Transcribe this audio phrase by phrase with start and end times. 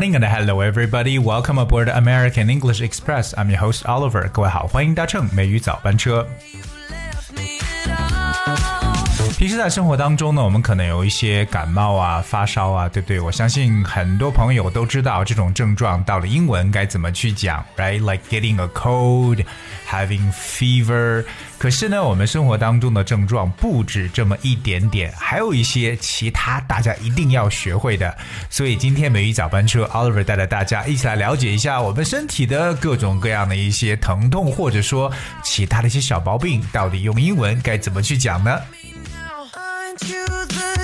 [0.00, 1.18] morning and hello everybody.
[1.18, 3.34] Welcome aboard American English Express.
[3.36, 4.26] I'm your host Oliver.
[4.30, 6.26] 各位好，欢迎搭乘美语早班车。
[9.36, 13.20] 平时在生活当中呢，我们可能有一些感冒啊、发烧啊，对不对？
[13.20, 19.44] 我相信很多朋友都知道这种症状到了英文该怎么去讲，right？Like getting a cold,
[19.86, 21.26] having fever。
[21.61, 28.17] 可是呢，我们生活当中的症状不止这么一点点，还有一些其他大家一定要学会的。
[28.49, 35.11] 所以今天美语早班车，Oliver 带着大家一起来了解一下我们身体的各种各样的一些疼痛，或者说
[35.43, 38.57] 其他的一些小毛病，到底用英文该怎么去讲呢？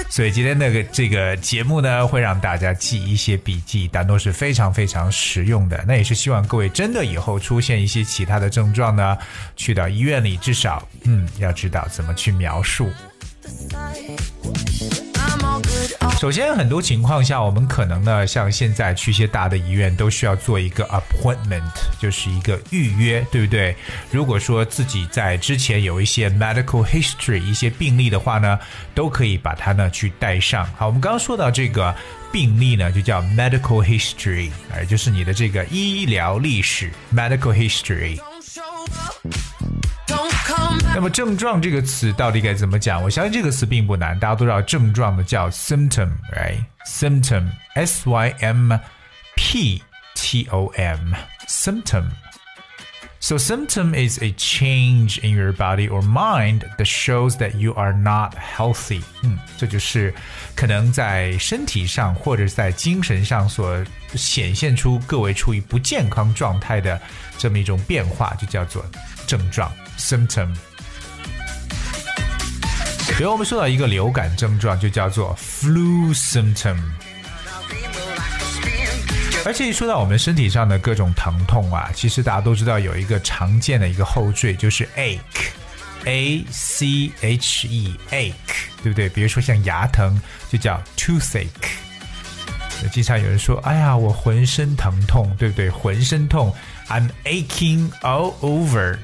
[0.09, 5.84] 所以今天的这个节目呢，会让大家记一些笔记，但都是非常非常实用的。
[5.87, 9.17] 那也是希望各位真的以后出现一些其他的症状呢，
[9.55, 12.90] 去到医院里至少嗯要知道怎么去描述。
[16.16, 21.62] 首先，很多情况下，我们可能呢，像现在去一些大的医院，都需要做一个 appointment，
[22.00, 23.76] 就是一个预约，对不对？
[24.10, 28.58] 如果说自己在之前有一些 medical history 一些病例的话呢，
[28.96, 30.68] 都可以把它呢去带上。
[30.76, 31.96] 好，我们刚刚说到这个
[32.32, 38.20] 病例呢，就叫 medical history，哎，就是你的这个医疗历史 medical history。
[40.96, 43.02] 那么症状这个词到底该怎么讲？
[43.02, 48.79] 我相信这个词并不难，大家都知道症状的叫 symptom，right？symptom，s y m
[49.35, 49.82] p
[50.15, 57.57] t o m，symptom。So symptom is a change in your body or mind that shows that
[57.57, 59.01] you are not healthy。
[59.23, 60.12] 嗯，这就是
[60.54, 63.82] 可能在身体上或者在精神上所
[64.15, 67.00] 显现出各位处于不健康状态的
[67.38, 68.84] 这么一种变化，就叫做
[69.26, 70.53] 症状 symptom。
[73.16, 76.78] 比如我们说到一个流感症状，就叫做 flu symptom。
[79.45, 88.34] 而且一说到我们身体上的各种疼痛啊，其实大家都知道有一个常见的一个后缀就是 ache，a c h e，ache，
[88.84, 89.07] 对不对？
[89.09, 90.19] 比如说像牙疼
[90.50, 91.47] 就叫 toothache。
[92.91, 95.69] 经常有人说：“哎呀，我浑身疼痛，对不对？
[95.69, 96.53] 浑身痛
[96.90, 98.97] ，I'm aching all over。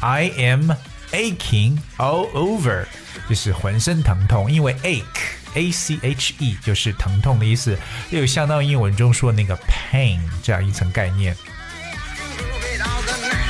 [0.00, 0.72] I am
[1.12, 2.86] aching all over。”
[3.28, 7.78] 就是浑身疼痛，因为 ache，a c h e 就是疼痛的意思，
[8.10, 11.36] 又相当于英文中说那个 pain 这样一层概念。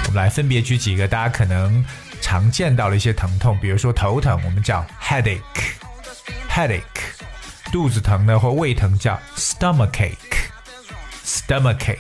[0.07, 1.85] 我们来分别举几个大家可能
[2.21, 6.83] 常见到的一些疼痛，比如说头疼，我们叫 headache，headache；
[7.73, 11.97] 肚子疼呢或胃疼叫 stomachache，stomachache；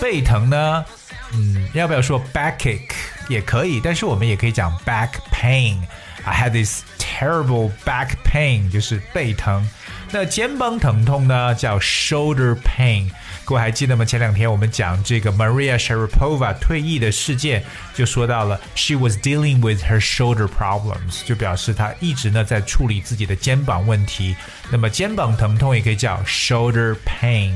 [0.00, 0.84] 背疼呢，
[1.32, 2.82] 嗯，要不要说 backache
[3.28, 5.76] 也可以，但是我们也可以讲 back pain。
[6.24, 9.66] I had this terrible back pain，就是背疼。
[10.10, 13.10] 那肩膀疼痛呢，叫 shoulder pain。
[13.44, 14.04] 各位还记得吗？
[14.04, 17.62] 前两天我们讲这个 Maria Sharapova 退役的事件，
[17.94, 24.36] 就说到了 she was dealing with her shoulder problems，就表示她一直呢在处理自己的肩膀问题。
[24.70, 27.54] 那么肩膀疼痛也可以叫 shoulder pain。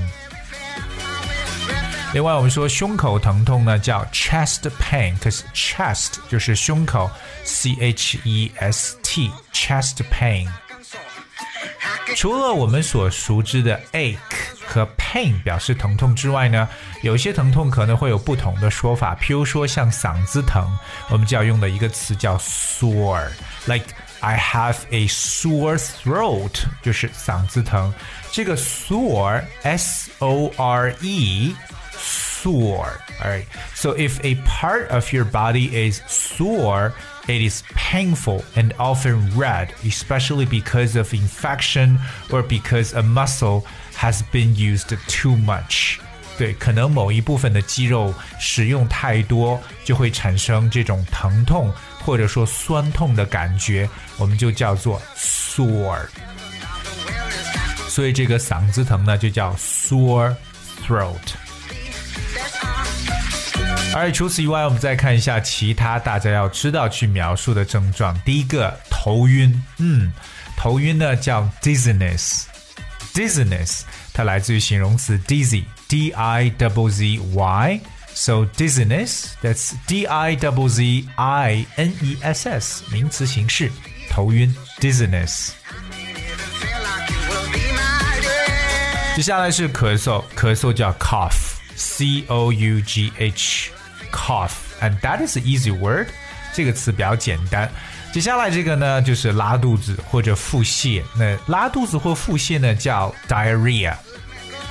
[2.13, 7.11] 另外，我们说胸口疼痛呢，叫 chest pain，可是 chest 就是胸口
[7.43, 10.47] ，c h e s t chest pain。
[12.17, 14.17] 除了我们所熟知的 ache
[14.67, 16.69] 和 pain 表示疼痛之外呢，
[17.03, 19.15] 有些疼痛可能会有不同的说法。
[19.17, 20.67] 譬如说像嗓子疼，
[21.09, 23.87] 我们就要用的一个词叫 sore，like
[24.21, 27.93] I have a sore throat，就是嗓子疼。
[28.31, 31.55] 这个 sore，s o r e。
[32.43, 32.99] sore.
[33.21, 33.45] Alright,
[33.75, 36.93] so if a part of your body is sore,
[37.28, 41.98] it is painful and often red, especially because of infection
[42.30, 43.64] or because a muscle
[43.98, 46.00] has been used too much.
[46.38, 51.74] 对，可能某一部分的肌肉使用太多，就会产生这种疼痛
[52.06, 56.06] 或者说酸痛的感觉，我们就叫做 sore。
[57.90, 60.36] 所以这个嗓子疼呢，就叫 sore
[60.88, 61.16] throat。
[63.95, 68.19] 而除此以外，我们再看一下其他大家要知道去描述的症状。
[68.25, 69.63] 第一个，头晕。
[69.79, 70.11] 嗯，
[70.57, 73.83] 头晕呢叫 dizziness，dizziness
[74.15, 77.81] 它来自于形容词 dizzy，d i double z y。
[78.15, 83.71] So dizziness that's d i double z i n e s s 名词形式，
[84.11, 85.51] 头晕 dizziness。
[89.15, 93.71] 接下来是咳嗽，咳嗽叫 cough，c o u g h。
[94.12, 94.52] cough
[94.82, 96.08] and that is an easy word，
[96.54, 97.70] 这个词比较简单。
[98.14, 101.04] 接下来这个呢，就是拉肚子或者腹泻。
[101.18, 103.94] 那拉肚子或腹泻呢，叫 diarrhea。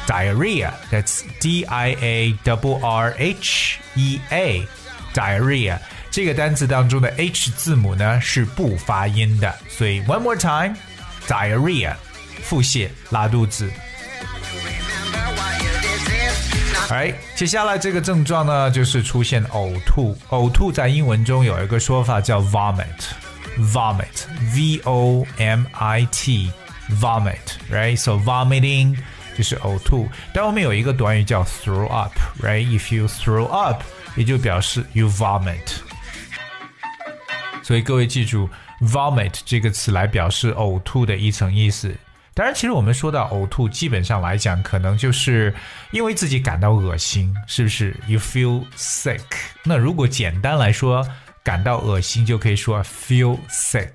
[0.07, 5.79] diarrhea，that's D I A W R H E A，diarrhea
[6.13, 11.95] 这个单词当中的 H 字母呢是不发音的，所以 one more time，diarrhea，
[12.43, 13.69] 腹泻、拉肚子。
[16.92, 20.14] 哎，接下来这个症状呢，就是出现呕吐。
[20.30, 28.98] 呕吐在英文中有一个说法叫 vomit，vomit，v o m i t，vomit，right？So vomiting
[29.38, 30.10] 就是呕吐。
[30.34, 33.82] 但我们有一个短语叫 throw up，right？If you throw up，
[34.18, 35.78] 也就表示 you vomit。
[37.64, 38.50] 所以各位记住
[38.82, 41.96] vomit 这个词来表示呕吐的一层意思。
[42.34, 45.54] 当然，其实我们说到呕吐，基本上来讲，可能就是
[45.92, 49.20] 因为自己感到恶心，是不是？You feel sick。
[49.64, 51.06] 那如果简单来说，
[51.44, 53.92] 感到恶心就可以说 feel sick。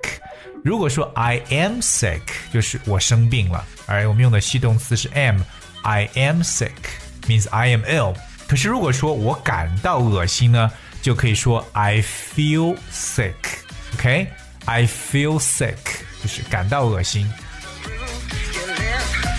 [0.62, 2.20] 如果说 I am sick，
[2.52, 3.64] 就是我生病了。
[3.86, 8.14] 而我们用的系动词是 am，I am sick，means I am ill。
[8.46, 13.32] 可是如果说我感到恶心呢，就可以说 I feel sick。
[13.94, 15.78] OK，I feel sick，
[16.22, 17.32] 就是感到恶心。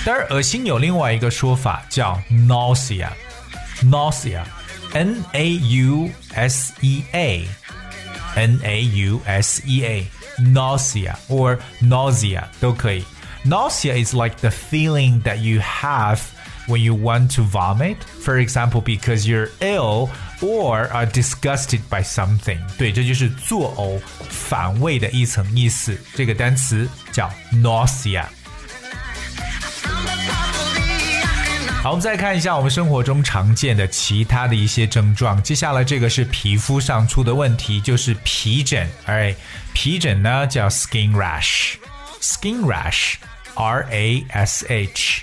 [0.06, 13.04] 当然，恶心有另外一个说法叫 nausea，nausea，n a u s e a，n a u s e a，nausea or nausea 都可以。
[13.44, 16.20] Nausea is like the feeling that you have
[16.68, 20.08] when you want to vomit, for example, because you're ill
[20.40, 22.58] or are disgusted by something.
[22.78, 25.98] 对，这就是作呕、反胃的一层意思。
[26.14, 28.24] 这个单词叫 nausea。
[31.83, 35.41] 好，我们再看一下我们生活中常见的其他的一些症状。
[35.41, 38.89] 接下来这个是皮肤上出的问题，就是皮疹。
[39.05, 39.33] 哎，
[39.73, 45.21] 皮疹呢叫 skin rash，skin rash，R A S H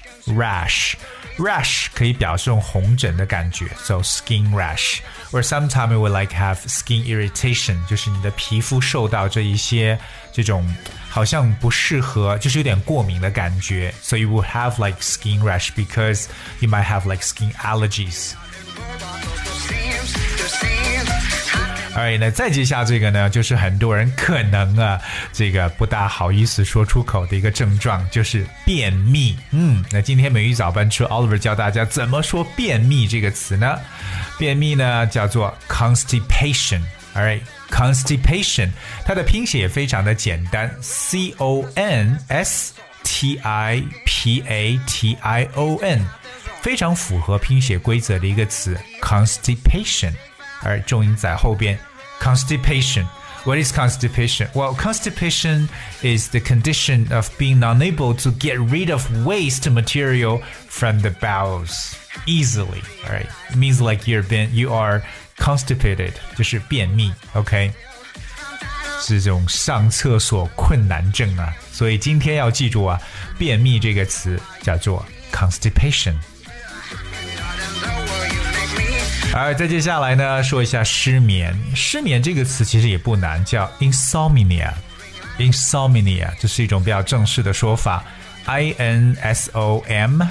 [1.38, 9.98] rash。rash 可以表示红疹的感觉，so skin rash。Or sometimes we like have skin irritation，就是你的皮肤受到这一些
[10.34, 10.68] 这种
[11.10, 13.94] 好像不适合，就是有点过敏的感觉。
[14.02, 16.26] So you will have like skin rash because
[16.60, 18.34] you might have like skin allergies。
[21.95, 25.01] 哎，那再接下这个呢，就是很多人可能啊，
[25.33, 29.39] 这个不大好意思说出口的一个症状，就是便秘。
[29.53, 33.79] 嗯，那今天美语早班车 Oliver 教大家怎么说便秘这个词呢？
[34.39, 36.81] 便秘呢叫做 constipation。
[37.15, 38.71] Alright，constipation，
[39.07, 42.75] 它的拼写也非常的简单，C O N S
[43.05, 46.05] T I P A T I O N，
[46.61, 50.13] 非常符合拼写规则的一个词，constipation。
[50.62, 51.78] 而重音在后边，
[52.20, 54.50] constipation。What is constipation?
[54.54, 55.70] Well, constipation
[56.02, 61.94] is the condition of being unable to get rid of waste material from the bowels
[62.26, 62.84] easily.
[63.06, 65.02] All right, it means like you're been you are
[65.38, 67.72] constipated，就是便秘，OK，
[69.00, 71.56] 是这种上厕所困难症啊。
[71.72, 73.00] 所以今天要记住啊，
[73.38, 76.16] 便秘这个词叫做 constipation。
[79.34, 81.56] 好，再接下来呢，说一下失眠。
[81.76, 88.04] 失眠这个词其实也不难，叫 insomnia。insomnia 这是一种比较正式的说法，
[88.46, 90.22] I N S O M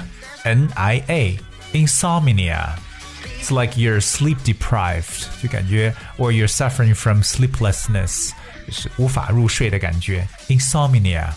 [0.43, 1.39] N I A
[1.73, 8.31] insomnia。It's like you're sleep deprived，就感觉，or you're suffering from sleeplessness，
[8.67, 11.29] 就是无法入睡的感觉，insomnia。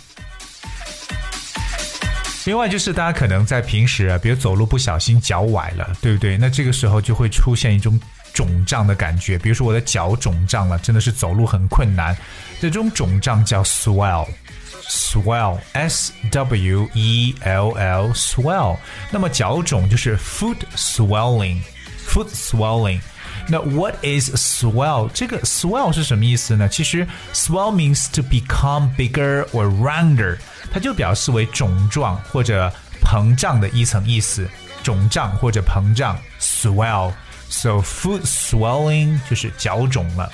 [2.47, 6.37] 另外就是大家可能在平时啊，比如走路不小心脚崴了，对不对？
[6.37, 8.01] 那这个时候就会出现一种
[8.33, 12.17] 肿胀的感觉，比如说我的脚肿胀了，真的是走路很困难。
[12.61, 18.77] 这种肿胀叫 swell，swell，s w e l l，swell。
[19.11, 22.99] 那么脚肿就是 foot swelling，foot swelling。
[23.49, 25.09] 那 what is swell？
[25.13, 26.69] 这个 swell 是什么意思呢？
[26.69, 30.39] 其实 swell means to become bigger or rounder。
[30.72, 32.72] 它就表示为肿胀或者
[33.04, 34.50] 膨胀的一层意思，
[34.84, 40.32] 肿胀或者膨胀，swell，so foot swelling 就是脚肿了。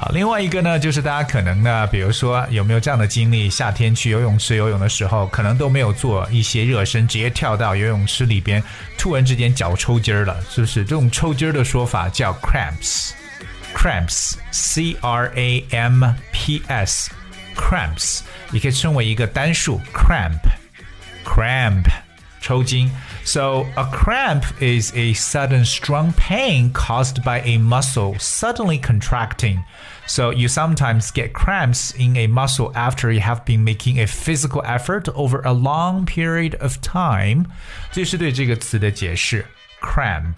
[0.00, 3.50] 啊，另外一个呢，就是大家可能呢，比如说有没有这样的经历？
[3.50, 8.64] 夏天去游泳池游泳的时候，可能都没有做一些热身，直接跳到游泳池里边，
[8.96, 10.82] 突然之间脚抽筋儿了，是不是？
[10.84, 17.10] 这种抽筋儿的说法叫 cramps，cramps，c r a m p s。
[17.59, 21.85] cramps 也可以称为一个单数 cramp，cramp
[22.41, 22.89] 抽筋。
[23.23, 29.63] So a cramp is a sudden strong pain caused by a muscle suddenly contracting.
[30.05, 34.61] So you sometimes get cramps in a muscle after you have been making a physical
[34.63, 37.45] effort over a long period of time.
[37.91, 39.43] 这是对这个词的解释，
[39.81, 40.35] cramp，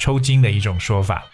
[0.00, 1.24] 抽筋的一种说法。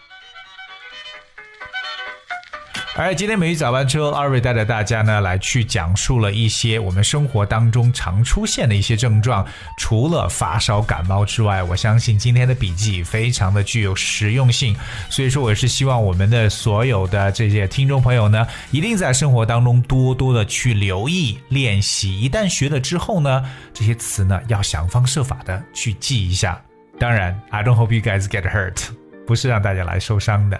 [3.00, 9.46] 而今天美语早班车，二位带着大家呢来去讲述了一些我们生活当中常出现的一些症状。
[9.78, 14.76] 除了发烧感冒之外，我相信今天的笔记非常的具有实用性。
[15.12, 22.20] 所以说，我是希望我们的所有的这些听众朋友呢，一定在生活当中多多的去留意练习。
[22.20, 23.44] 一旦学了之后呢，
[23.76, 26.60] 这些词呢要想方设法的去记一下。
[27.00, 28.88] 当然，I don't hope you guys get hurt，
[29.28, 30.60] 不是让大家来受伤的。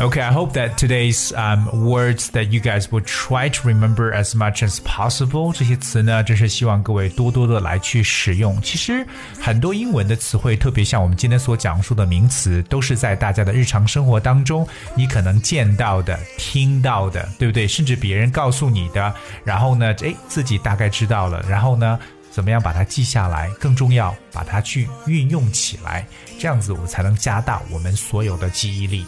[0.00, 4.34] Okay, I hope that today's um, words that you guys will try to remember as
[4.34, 5.52] much as possible.
[5.52, 8.60] 这些词呢，真是希望各位多多的来去使用。
[8.62, 9.06] 其实
[9.40, 17.68] 很多英文的词汇，特别像我们今天所讲述的名词，都是在大家的日常生活当中，你可能见到的、听到的，对不对？
[17.68, 19.14] 甚至别人告诉你的，
[19.44, 21.98] 然后呢，哎，自己大概知道了，然后呢？
[22.31, 23.49] 怎么样把它记下来？
[23.59, 26.05] 更重要，把它去运用起来，
[26.39, 29.05] 这样子我们才能加大我们所有的记忆力。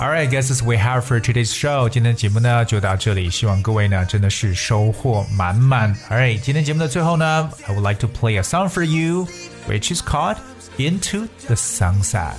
[0.00, 1.88] Alright, guys, this we have for today's show。
[1.88, 5.94] 今天的节目呢就到这里，希望各位呢真的是收获满满。
[6.10, 9.28] Alright，今天节目的最后呢，I would like to play a song for you,
[9.68, 10.38] which is called
[10.78, 12.34] "Into the Sunset."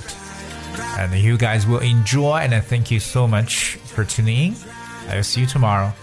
[0.97, 4.55] And you guys will enjoy, and thank you so much for tuning in.
[5.09, 5.93] I'll see you tomorrow.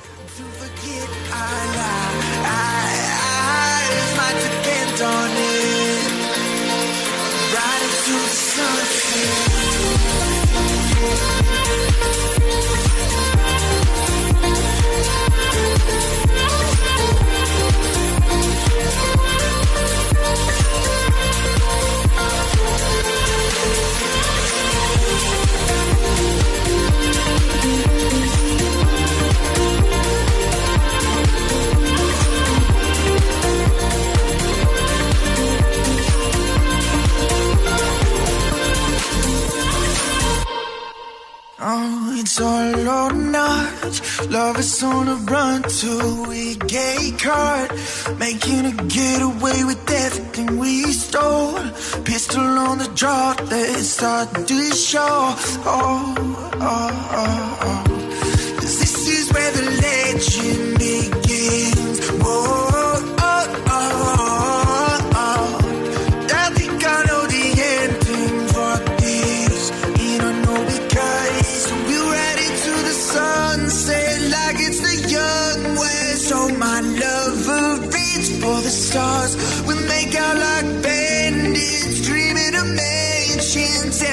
[42.36, 47.72] So long nights love is on a run to a gay card.
[48.20, 51.54] Making a getaway with everything we stole.
[52.04, 55.34] Pistol on the draw, let's start the show.
[55.66, 56.14] Oh,
[56.56, 58.05] oh, oh, oh.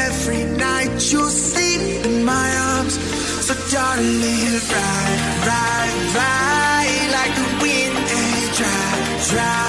[0.09, 2.95] every night you sleep in my arms.
[3.47, 9.62] So darling, ride, ride, ride like the wind and drive, drive.